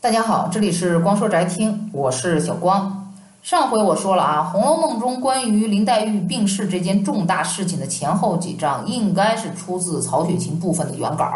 [0.00, 3.12] 大家好，这里是光说宅听，我是小光。
[3.42, 11.28] 上回我说了啊，《红楼梦》中关于林黛玉病逝这件重大事情的前后几章，应该是出自曹雪芹部分的原稿。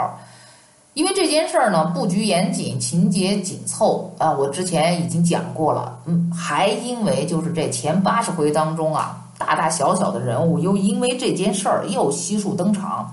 [0.95, 5.99] 因为这件事儿呢，布局严谨，情节紧凑啊，我之前已经讲过了。
[6.05, 13.13] 嗯，还因为就是这前八十回当中啊，大大小小的人物又因为这件事儿又悉数登场，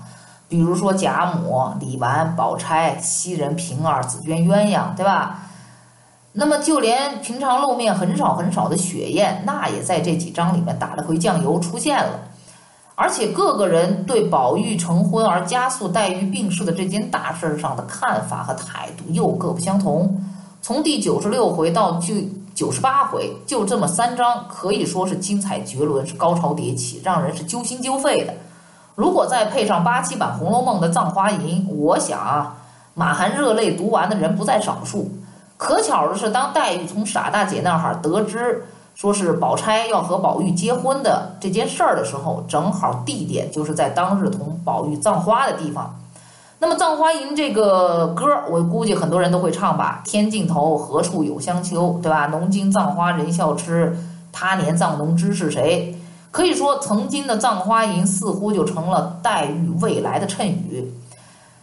[0.50, 5.44] 比如说贾母、李纨、宝钗、袭人、平儿、紫鹃鸳鸯，对吧？
[6.32, 12.20] 那么就连平常露面很少很少的雪雁，那也在这几章里面打了回酱油出现了。
[12.96, 20.20] 而且各个人对宝玉成婚而加速黛玉病逝的这件大事上的看法和态度又各不相同。
[20.60, 22.14] 从第九十六回到就
[22.54, 28.34] 九十八回，就这么三章，可以说是精彩绝伦，是高潮迭起，让人是揪心揪肺的。
[28.94, 32.56] 如果再配上八七版《红楼梦》的《葬花吟》，我想啊，
[32.94, 35.10] 满含热泪读完的人不在少数。
[35.56, 38.64] 可巧的是，当黛玉从傻大姐那儿得知。
[38.92, 45.98] 说是宝钗要和宝玉结婚的这件事儿的时候，正好地点就是在当日同宝玉葬花的地方。
[46.58, 50.02] 那么《葬花吟》这个歌，我估计很多人都会唱吧？
[50.04, 52.26] 天尽头，何处有香丘，对吧？
[52.26, 53.96] 农经葬花人笑痴，
[54.32, 55.98] 他年葬侬知是谁？
[56.30, 60.92] 可以说，曾经的《葬花吟》似乎就成了黛玉未来的谶语。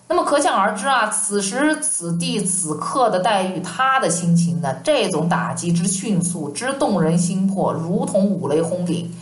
[0.10, 4.74] 那么可想而知啊，此时此地此刻的黛玉，她的心情呢？
[4.84, 9.14] 这种打击之迅速，之动人心魄，如同五雷轰顶。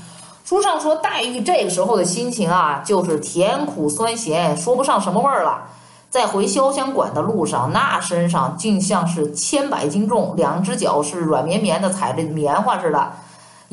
[0.44, 5.64] 书上说，黛玉这个时候的心情啊，就是甜苦酸咸，说不上什么味儿了。
[6.12, 13.12] 在回潇湘馆的路上，那身上竟像是千百斤重，两只脚是软绵绵的，踩着棉花似的，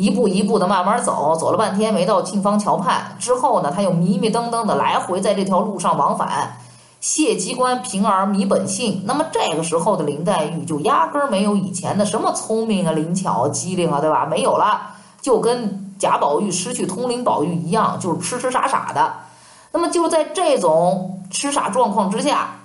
[0.02, 3.16] 一步一步的慢慢走，走了半天没到沁芳桥畔。
[3.20, 6.56] 之后呢，他又迷迷瞪瞪的来回在这条路上往返。
[7.00, 9.02] 谢机关，平儿迷本性。
[9.04, 14.26] 那么这个时候的林黛玉就压根儿没有以前的什么聪明啊、灵巧啊、机灵啊，对吧？
[14.26, 19.12] 没有了，就跟贾宝玉失去通灵宝玉一样，就是痴痴傻傻的。
[19.70, 22.56] 那么就在这种痴傻状况之下，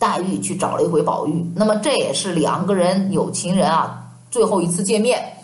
[0.00, 1.48] 黛玉去找了一回宝玉。
[1.54, 4.02] 那么这也是两个人有情人啊
[4.32, 5.35] 最后一次见面。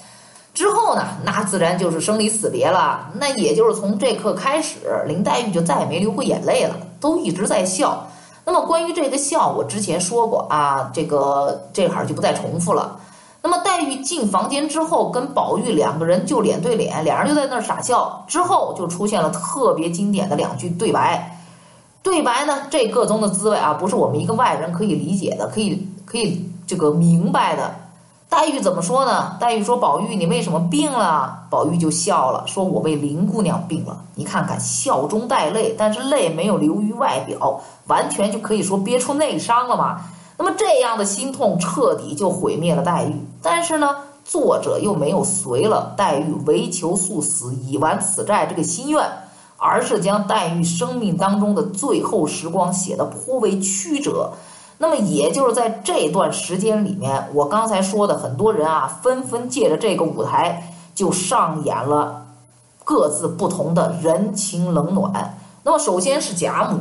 [0.55, 3.11] 之后呢，那自然就是生离死别了。
[3.15, 4.77] 那也就是从这刻开始，
[5.07, 8.07] 林黛玉就再也没流过眼泪了，都一直在笑。
[8.45, 12.99] 那么关于这个笑，我之前说过啊，这个这会儿就不再重复了。
[13.41, 18.25] 那么黛玉进房间之后，跟宝玉两个人就脸对脸，两人就在那儿傻笑。
[18.29, 21.39] 之后就出现了特别经典的两句对白。
[22.03, 27.75] 对白呢，这个中的滋味啊，不是我们一个外人可以理解的，可以可以这个明白的。
[28.32, 29.37] 黛玉怎么说呢？
[29.38, 40.00] 黛玉说：“宝玉，你为什么病了？”宝玉就笑了，说：“我为林姑娘病了。”你看看，笑中带泪，但是泪没有流于外表，完全就可以说憋出内伤了嘛。
[40.38, 43.15] 那么这样的心痛，彻底就毁灭了黛玉。
[43.42, 43.94] 但是呢，
[44.25, 49.06] 作者又没有随了黛玉为求速死，以完此债这个心愿，
[49.59, 54.32] 而是将黛玉生命当中的最后时光写得颇为曲折。
[54.82, 62.26] 那么，也就是在这段时间里面，我刚才说的很多人啊，纷纷借着这个舞台，就上演了
[62.82, 65.38] 各自不同的人情冷暖。
[65.62, 66.81] 那么，首先是贾母，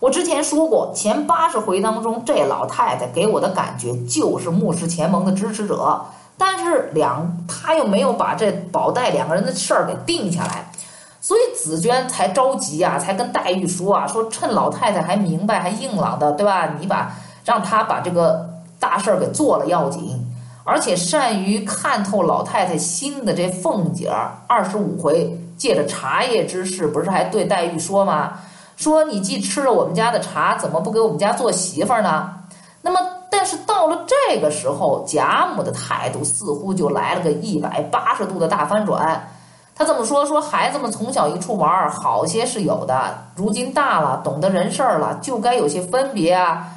[0.00, 6.00] 我之前说过，前八十回当中，这老太太给我的感觉就是穆氏前盟的支持者，
[6.36, 10.72] 但是两她又没有把这宝黛两个人的事儿给定下来，
[11.20, 16.74] 所以紫娟才着急啊，才跟黛玉说啊，说趁老太太还明白还硬朗的，对吧？
[16.80, 17.14] 你把。
[17.46, 18.46] 让他把这个
[18.78, 20.20] 大事儿给做了要紧，
[20.64, 28.32] 而且善于看透老太太心的这凤姐儿，二十五回借着茶叶之事，不是还对黛玉说吗？
[28.76, 32.34] 说你既吃了我们家的茶，怎么不给我们家做媳妇儿呢？
[32.82, 39.28] 那么，但是到了这个时候，贾母的态度似乎就来了个一百八十度的大翻转。
[39.74, 40.26] 他怎么说？
[40.26, 46.72] 说孩子们从小一处玩儿，好些是有的，如今大了，懂得人事儿了，就该有些分别啊。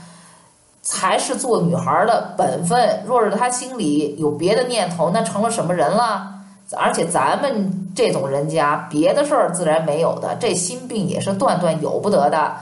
[0.90, 3.04] 才是做女孩的本分。
[3.06, 6.34] 若是她心里有别的念头，那成了什么人了？
[6.76, 12.54] 而且咱们这种人家，别的事儿自然没有的，这心病也是断断有不得的。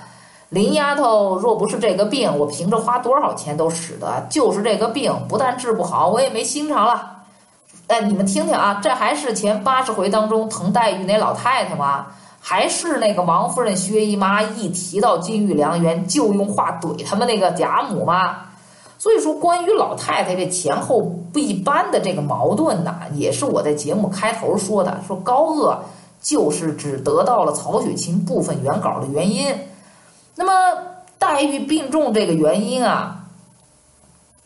[0.49, 4.25] 林丫头，若不是这个病，我凭着花多少钱都使得。
[4.29, 7.19] 就是这个病，不但治不好，我也没心肠了。
[7.87, 12.07] 哎，你们听听啊，这还是前八十回当中疼黛玉那老太太吗？
[12.49, 18.37] 还是那个王夫人、薛姨妈一提到金玉良缘，就用话怼他们那个贾母吗？
[18.97, 21.01] 所以说，关于老太太这前后
[21.33, 25.79] 不一般的这个矛盾呢，也是我在节目开头说的，说高鹗
[26.21, 29.53] 就是只得到了曹雪芹部分原稿的原因。
[30.35, 30.53] 那么
[31.19, 33.25] 黛玉病重这个原因啊，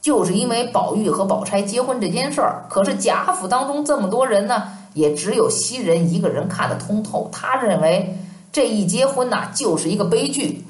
[0.01, 2.65] 就是因为宝玉和宝钗结婚这件事儿。
[2.67, 7.29] 可是贾府当中这么多人呢，也只有袭人一个人看得通透。
[7.31, 8.17] 他认为
[8.51, 10.65] 这一结婚呐，就是一个悲剧。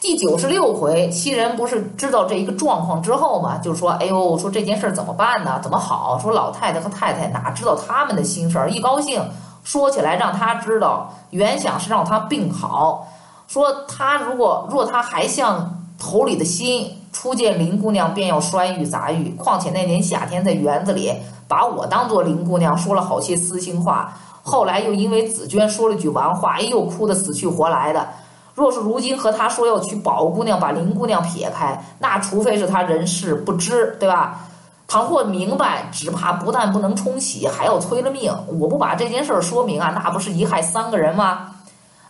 [0.00, 5.60] 第九十六回，袭人不是知道这一个状况之后嘛，就说：“哎呦，说这件事怎么办呢？
[5.62, 6.18] 怎么好？
[6.18, 8.68] 说老太太和太太哪知道他们的心事儿？
[8.68, 9.22] 一高兴
[9.62, 13.06] 说起来让他知道，原想是让他病好。
[13.46, 19.28] 说他如果若他还像头里的心，初见林姑娘便要摔玉砸玉。
[19.38, 21.12] 况且那年夏天在园子里
[21.46, 24.12] 把我当做林姑娘，说了好些私心话。
[24.42, 28.08] 后来又因为紫娟说了句完话，哎呦，哭得死去活来的。”
[28.54, 34.40] 若是如今和他说要娶宝姑娘，把林姑娘撇开，那除非是他人事不知，对吧？
[34.86, 38.30] 倘或明白，只怕不但不能冲喜，还要催了命。
[38.60, 41.51] 我不把这件事说明啊，那不是一害三个人吗？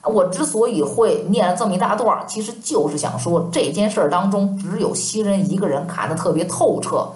[0.04, 7.08] 我之所以会念了这么一大段，其实就是想说，这件事当中只有袭人一个人看得特别透彻。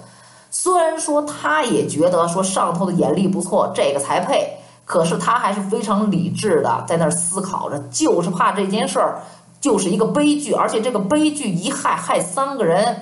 [0.51, 4.57] 虽然说他也觉得说上头的眼力不错，这个才配。
[4.85, 9.21] 可是他还是非常理智的，在那儿思考着，就是怕这件事儿
[9.61, 12.97] 就是一个悲剧，而且这个悲剧一害害三个人。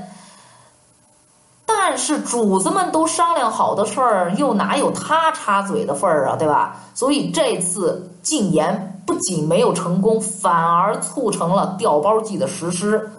[1.66, 6.76] 但是主子们都商量好的事儿，又哪有他插嘴的份儿啊，对吧？
[6.94, 13.11] 所以这次禁言不仅没有成功，反而促成了调包计的实施。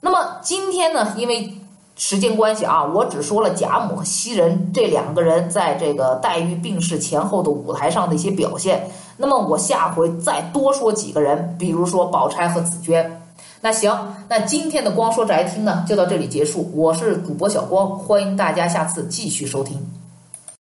[0.00, 1.56] 那么今天呢，因为。
[1.96, 8.90] 时间关系啊，我只说了贾母和袭人这两个人在这个黛玉病逝前后的舞台上的一些表现。
[9.18, 13.19] 那么我下回再多说几个人，比如说宝钗和紫娟。
[13.62, 16.70] 那行，那今天的光说宅听呢就到这里结束。
[16.74, 19.78] 我是主播小光，欢迎大家下次继续收听。